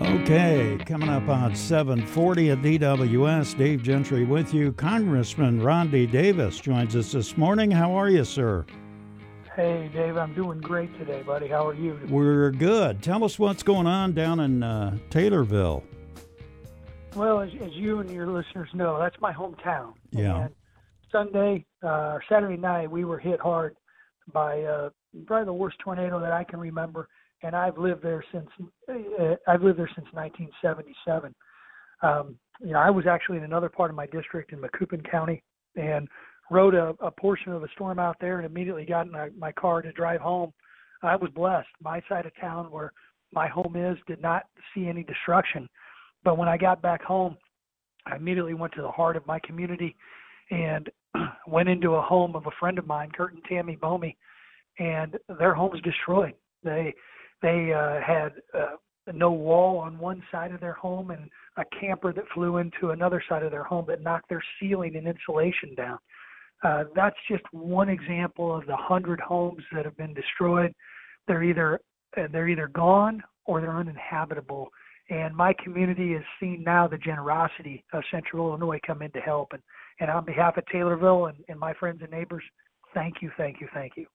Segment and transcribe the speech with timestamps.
[0.00, 4.72] Okay, coming up on 740 at DWS, Dave Gentry with you.
[4.72, 7.70] Congressman Rodney Davis joins us this morning.
[7.70, 8.64] How are you, sir?
[9.54, 11.48] Hey, Dave, I'm doing great today, buddy.
[11.48, 12.00] How are you?
[12.08, 13.02] We're good.
[13.02, 15.82] Tell us what's going on down in uh, Taylorville.
[17.14, 19.92] Well, as, as, you and your listeners know, that's my hometown.
[20.12, 20.44] Yeah.
[20.44, 20.54] And
[21.12, 23.76] Sunday uh, or Saturday night, we were hit hard
[24.32, 24.90] by uh,
[25.26, 27.06] probably the worst tornado that I can remember
[27.42, 28.48] and I've lived there since
[28.88, 31.34] uh, I've lived there since 1977.
[32.02, 35.42] Um, you know, I was actually in another part of my district in Macoupin County
[35.76, 36.08] and
[36.50, 39.52] rode a, a portion of a storm out there and immediately got in my, my
[39.52, 40.52] car to drive home.
[41.02, 41.68] I was blessed.
[41.82, 42.92] My side of town where
[43.32, 44.44] my home is did not
[44.74, 45.68] see any destruction.
[46.24, 47.36] But when I got back home,
[48.06, 49.96] I immediately went to the heart of my community
[50.50, 50.88] and
[51.46, 54.16] went into a home of a friend of mine, Kurt and Tammy Bomey,
[54.78, 56.34] and their home's destroyed.
[56.62, 56.94] They
[57.42, 58.76] they uh, had uh,
[59.12, 63.22] no wall on one side of their home and a camper that flew into another
[63.28, 65.98] side of their home that knocked their ceiling and insulation down.
[66.62, 70.74] Uh, that's just one example of the hundred homes that have been destroyed.
[71.26, 71.80] They're either
[72.16, 74.68] uh, they're either gone or they're uninhabitable.
[75.08, 79.52] And my community is seeing now the generosity of Central Illinois come in to help.
[79.52, 79.62] And,
[79.98, 82.44] and on behalf of Taylorville and, and my friends and neighbors,
[82.94, 84.06] thank you, thank you, thank you.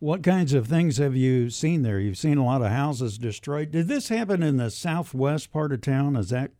[0.00, 2.00] What kinds of things have you seen there?
[2.00, 3.70] You've seen a lot of houses destroyed.
[3.70, 6.16] Did this happen in the southwest part of town?
[6.16, 6.52] Is that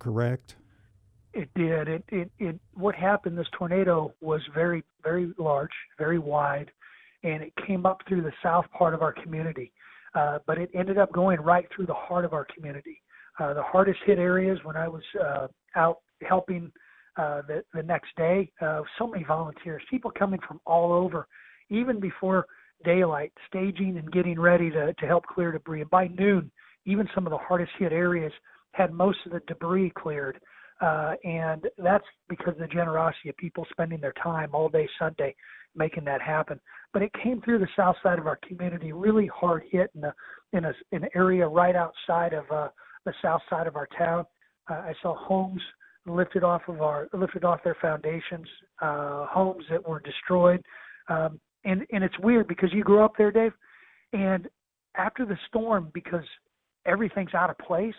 [0.00, 0.56] correct?
[1.32, 1.86] It did.
[1.86, 6.72] It, it, it, what happened, this tornado was very, very large, very wide,
[7.22, 9.70] and it came up through the south part of our community.
[10.16, 13.00] Uh, but it ended up going right through the heart of our community.
[13.38, 15.46] Uh, the hardest hit areas when I was uh,
[15.76, 16.72] out helping
[17.16, 21.28] uh, the, the next day, uh, so many volunteers, people coming from all over,
[21.70, 22.46] even before
[22.84, 25.82] daylight, staging and getting ready to, to help clear debris.
[25.82, 26.50] And by noon,
[26.86, 28.32] even some of the hardest hit areas
[28.72, 30.38] had most of the debris cleared.
[30.80, 35.34] Uh, and that's because of the generosity of people spending their time all day Sunday
[35.74, 36.60] making that happen.
[36.92, 40.14] But it came through the south side of our community, really hard hit in a
[40.52, 42.68] in a an area right outside of uh,
[43.04, 44.24] the south side of our town.
[44.70, 45.60] Uh, I saw homes
[46.06, 48.46] lifted off of our lifted off their foundations,
[48.80, 50.62] uh, homes that were destroyed.
[51.08, 53.52] Um, and and it's weird because you grew up there, Dave,
[54.12, 54.48] and
[54.96, 56.24] after the storm, because
[56.86, 57.94] everything's out of place,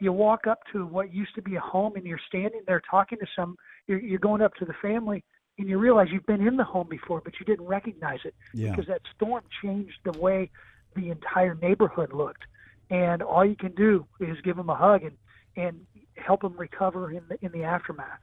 [0.00, 3.18] you walk up to what used to be a home, and you're standing there talking
[3.18, 3.56] to some.
[3.86, 5.24] You're, you're going up to the family,
[5.58, 8.70] and you realize you've been in the home before, but you didn't recognize it yeah.
[8.70, 10.50] because that storm changed the way
[10.96, 12.42] the entire neighborhood looked.
[12.90, 15.16] And all you can do is give them a hug and
[15.56, 18.18] and help them recover in the in the aftermath.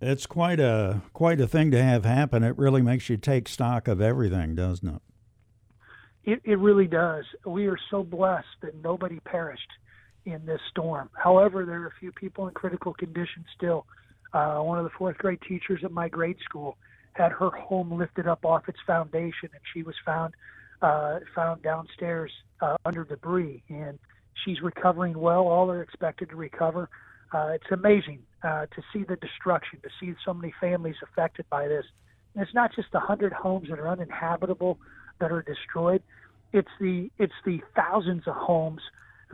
[0.00, 2.44] It's quite a quite a thing to have happen.
[2.44, 5.02] It really makes you take stock of everything, doesn't it?
[6.24, 7.24] It, it really does.
[7.44, 9.70] We are so blessed that nobody perished
[10.24, 11.08] in this storm.
[11.14, 13.86] However, there are a few people in critical condition still.
[14.32, 16.76] Uh, one of the fourth grade teachers at my grade school
[17.14, 20.34] had her home lifted up off its foundation, and she was found
[20.80, 22.30] uh, found downstairs
[22.60, 23.98] uh, under debris, and
[24.44, 25.48] she's recovering well.
[25.48, 26.88] All are expected to recover.
[27.32, 31.68] Uh, it's amazing uh, to see the destruction, to see so many families affected by
[31.68, 31.84] this.
[32.34, 34.78] And it's not just the hundred homes that are uninhabitable
[35.20, 36.02] that are destroyed.
[36.52, 38.80] It's the it's the thousands of homes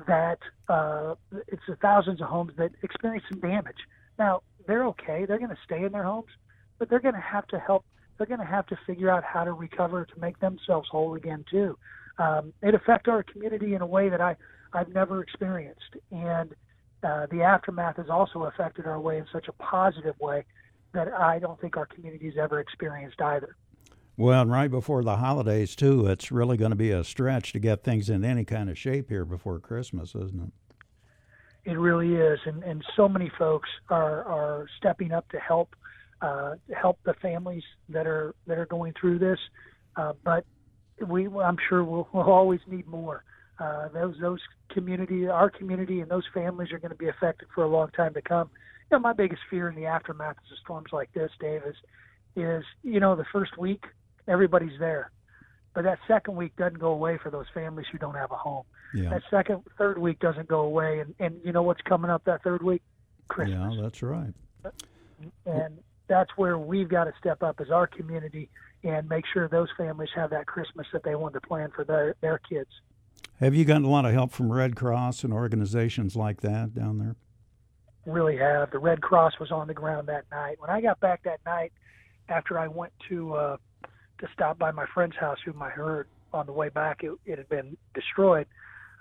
[0.07, 0.39] that
[0.69, 1.15] uh,
[1.47, 3.77] it's the thousands of homes that experience some damage.
[4.19, 6.31] Now they're okay; they're going to stay in their homes,
[6.79, 7.85] but they're going to have to help.
[8.17, 11.45] They're going to have to figure out how to recover to make themselves whole again
[11.51, 11.77] too.
[12.19, 14.37] Um, it affects our community in a way that I
[14.73, 16.55] I've never experienced, and
[17.05, 20.45] uh, the aftermath has also affected our way in such a positive way
[20.93, 23.57] that I don't think our community has ever experienced either.
[24.17, 27.59] Well, and right before the holidays too, it's really going to be a stretch to
[27.59, 31.71] get things in any kind of shape here before Christmas, isn't it?
[31.71, 35.75] It really is, and and so many folks are are stepping up to help
[36.21, 39.39] uh, help the families that are that are going through this.
[39.97, 40.45] Uh, but
[41.07, 43.25] we, I'm sure, we'll, we'll always need more
[43.59, 47.65] uh, those those community, our community, and those families are going to be affected for
[47.65, 48.51] a long time to come.
[48.91, 51.77] You know, my biggest fear in the aftermath of storms like this, Dave, is
[52.37, 53.85] is you know the first week
[54.27, 55.11] everybody's there,
[55.75, 58.65] but that second week doesn't go away for those families who don't have a home.
[58.95, 59.11] Yeah.
[59.11, 62.43] That second, third week doesn't go away, and and you know what's coming up that
[62.43, 62.83] third week?
[63.29, 63.75] Christmas.
[63.75, 64.35] Yeah, that's right.
[65.47, 68.51] And that's where we've got to step up as our community
[68.83, 72.15] and make sure those families have that Christmas that they want to plan for their
[72.21, 72.71] their kids.
[73.41, 76.99] Have you gotten a lot of help from Red Cross and organizations like that down
[76.99, 77.17] there?
[78.07, 78.71] Really have.
[78.71, 80.61] The Red Cross was on the ground that night.
[80.61, 81.73] When I got back that night,
[82.29, 83.57] after I went to uh,
[84.21, 87.39] to stop by my friend's house, whom I heard on the way back it, it
[87.39, 88.47] had been destroyed.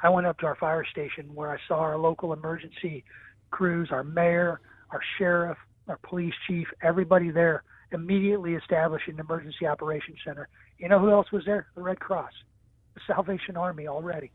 [0.01, 3.03] I went up to our fire station where I saw our local emergency
[3.51, 4.59] crews, our mayor,
[4.89, 5.57] our sheriff,
[5.87, 10.49] our police chief, everybody there immediately established an emergency operations center.
[10.77, 11.67] You know who else was there?
[11.75, 12.33] The Red Cross,
[13.07, 14.31] Salvation Army already.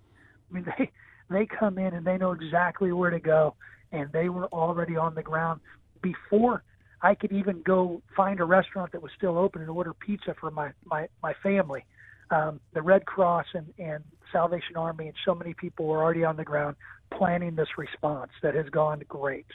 [0.50, 0.90] I mean, they
[1.30, 3.54] they come in and they know exactly where to go,
[3.92, 5.60] and they were already on the ground
[6.02, 6.62] before
[7.02, 10.50] I could even go find a restaurant that was still open and order pizza for
[10.50, 11.84] my my my family.
[12.30, 16.36] Um, the Red Cross and and Salvation Army and so many people were already on
[16.36, 16.76] the ground
[17.10, 19.46] planning this response that has gone great.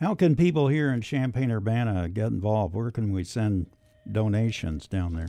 [0.00, 2.74] How can people here in Champaign Urbana get involved?
[2.74, 3.66] Where can we send
[4.10, 5.28] donations down there?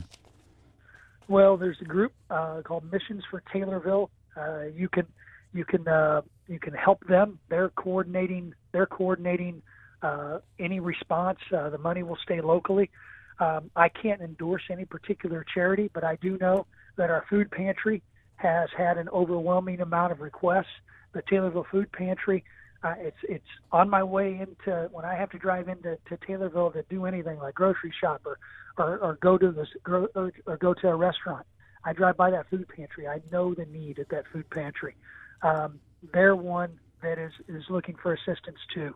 [1.30, 4.08] Well, there's a group uh, called Missions for Taylorville.
[4.36, 5.06] Uh, you can
[5.52, 7.38] you can uh, you can help them.
[7.48, 8.52] They're coordinating.
[8.72, 9.62] They're coordinating
[10.02, 11.38] uh, any response.
[11.56, 12.90] Uh, the money will stay locally.
[13.38, 16.66] Um, I can't endorse any particular charity, but I do know
[16.96, 18.02] that our food pantry
[18.34, 20.66] has had an overwhelming amount of requests.
[21.12, 22.42] The Taylorville Food Pantry,
[22.82, 26.72] uh, it's it's on my way into when I have to drive into to Taylorville
[26.72, 28.38] to do anything like grocery shop or
[28.78, 30.08] or, or go to this or,
[30.46, 31.46] or go to a restaurant.
[31.84, 33.08] I drive by that food pantry.
[33.08, 34.94] I know the need at that food pantry.
[35.42, 35.80] Um,
[36.12, 38.94] they're one that is is looking for assistance too.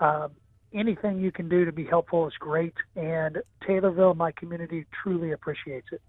[0.00, 0.32] Um,
[0.74, 5.88] anything you can do to be helpful is great, and Taylorville, my community, truly appreciates
[5.92, 6.00] it.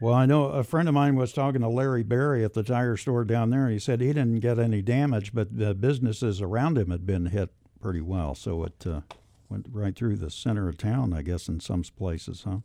[0.00, 2.96] Well, I know a friend of mine was talking to Larry Berry at the tire
[2.96, 3.68] store down there.
[3.68, 7.50] He said he didn't get any damage, but the businesses around him had been hit
[7.82, 8.34] pretty well.
[8.34, 9.02] So it uh,
[9.50, 12.58] went right through the center of town, I guess, in some places, huh?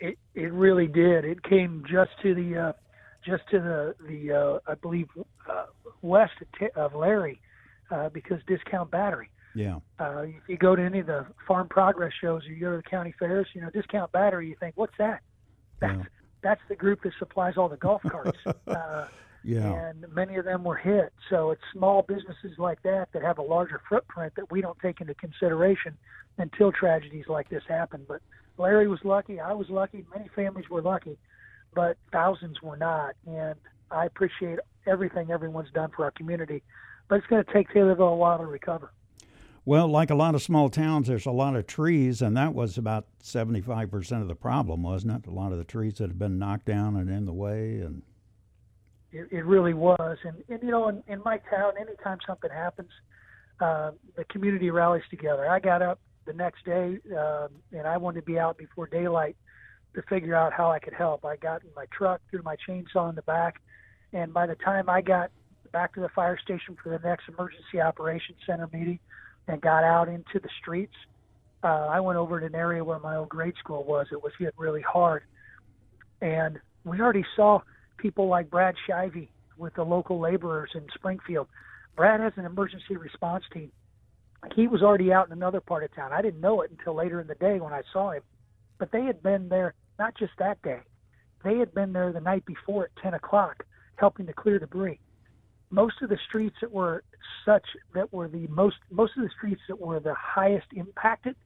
[0.00, 1.26] It it really did.
[1.26, 2.72] It came just to the uh,
[3.24, 5.08] just to the the uh, I believe
[5.48, 5.66] uh,
[6.00, 6.32] west
[6.74, 7.38] of Larry
[7.90, 9.30] uh, because Discount Battery.
[9.54, 9.80] Yeah.
[10.00, 12.78] Uh, if you go to any of the farm progress shows, or you go to
[12.78, 14.48] the county fairs, you know Discount Battery.
[14.48, 15.20] You think, what's that?
[15.78, 16.04] That's Yeah.
[16.42, 18.38] That's the group that supplies all the golf carts.
[18.66, 19.06] uh,
[19.44, 19.72] Yeah.
[19.88, 21.12] and many of them were hit.
[21.30, 25.00] So it's small businesses like that that have a larger footprint that we don't take
[25.00, 25.96] into consideration
[26.38, 28.04] until tragedies like this happen.
[28.06, 28.20] But
[28.58, 29.40] Larry was lucky.
[29.40, 30.04] I was lucky.
[30.14, 31.18] Many families were lucky,
[31.74, 33.14] but thousands were not.
[33.26, 33.56] And
[33.90, 36.62] I appreciate everything everyone's done for our community.
[37.08, 38.92] But it's going to take Taylorville a while to recover.
[39.64, 42.76] Well, like a lot of small towns, there's a lot of trees, and that was
[42.76, 45.30] about 75% of the problem, wasn't it?
[45.30, 47.78] A lot of the trees that had been knocked down and in the way.
[47.78, 48.02] And
[49.12, 50.18] It, it really was.
[50.24, 52.90] And, and you know, in, in my town, anytime something happens,
[53.60, 55.48] uh, the community rallies together.
[55.48, 59.36] I got up the next day, um, and I wanted to be out before daylight
[59.94, 61.24] to figure out how I could help.
[61.24, 63.60] I got in my truck, threw my chainsaw in the back,
[64.12, 65.30] and by the time I got
[65.72, 68.98] back to the fire station for the next emergency operations center meeting
[69.48, 70.94] and got out into the streets,
[71.62, 74.06] uh, I went over to an area where my old grade school was.
[74.10, 75.22] It was hit really hard,
[76.20, 77.60] and we already saw
[77.98, 81.46] people like Brad Shivey with the local laborers in Springfield.
[81.96, 83.70] Brad has an emergency response team.
[84.56, 86.12] He was already out in another part of town.
[86.12, 88.22] I didn't know it until later in the day when I saw him.
[88.78, 90.80] But they had been there not just that day.
[91.44, 93.64] They had been there the night before at 10 o'clock
[93.96, 94.98] helping to clear debris.
[95.70, 97.04] Most of the streets that were
[97.44, 97.64] such
[97.94, 101.36] that were the most most of the streets that were the highest impacted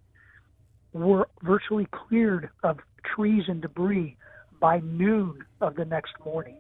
[0.93, 2.79] were virtually cleared of
[3.15, 4.17] trees and debris
[4.61, 6.59] by noon of the next morning.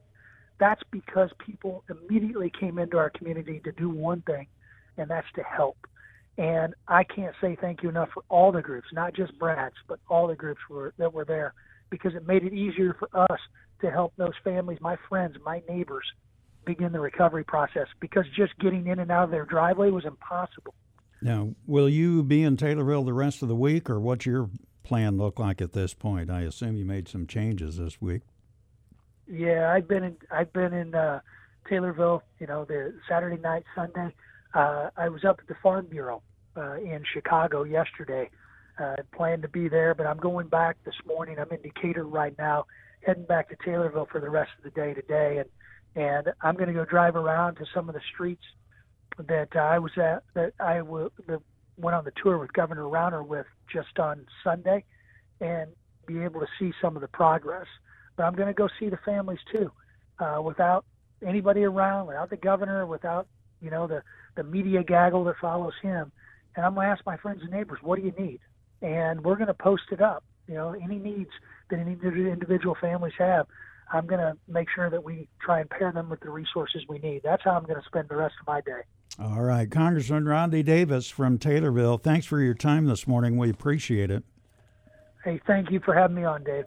[0.58, 4.46] That's because people immediately came into our community to do one thing,
[4.96, 5.76] and that's to help.
[6.38, 10.00] And I can't say thank you enough for all the groups, not just Brad's, but
[10.08, 11.54] all the groups were, that were there,
[11.90, 13.40] because it made it easier for us
[13.80, 16.04] to help those families, my friends, my neighbors,
[16.66, 17.86] begin the recovery process.
[18.00, 20.74] Because just getting in and out of their driveway was impossible.
[21.22, 24.50] now, will you be in Taylorville the rest of the week, or what's your
[24.82, 26.30] plan look like at this point?
[26.30, 28.22] I assume you made some changes this week.
[29.26, 31.20] Yeah, I've been in I've been in uh,
[31.68, 32.22] Taylorville.
[32.38, 34.14] You know, the Saturday night, Sunday.
[34.54, 36.22] Uh, I was up at the Farm Bureau
[36.56, 38.30] uh, in Chicago yesterday.
[38.78, 41.38] Uh, planned to be there, but I'm going back this morning.
[41.38, 42.66] I'm in Decatur right now,
[43.04, 45.48] heading back to Taylorville for the rest of the day today, and
[45.96, 48.44] and I'm going to go drive around to some of the streets
[49.18, 51.40] that uh, I was at that I w- the,
[51.76, 54.84] went on the tour with Governor Rauner with just on Sunday,
[55.40, 55.70] and
[56.06, 57.66] be able to see some of the progress
[58.16, 59.70] but I'm going to go see the families too,
[60.18, 60.84] uh, without
[61.24, 63.26] anybody around, without the governor, without
[63.60, 64.02] you know the
[64.34, 66.10] the media gaggle that follows him.
[66.56, 68.40] And I'm going to ask my friends and neighbors, what do you need?
[68.80, 70.24] And we're going to post it up.
[70.48, 71.30] You know, any needs
[71.70, 73.46] that any individual families have,
[73.92, 76.98] I'm going to make sure that we try and pair them with the resources we
[76.98, 77.22] need.
[77.22, 78.80] That's how I'm going to spend the rest of my day.
[79.20, 83.36] All right, Congressman Rodney Davis from Taylorville, thanks for your time this morning.
[83.36, 84.24] We appreciate it.
[85.24, 86.64] Hey, thank you for having me on, Dave.